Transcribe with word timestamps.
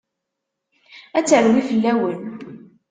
Ad 1.17 1.25
terwi 1.29 1.61
fell-awen. 1.69 2.19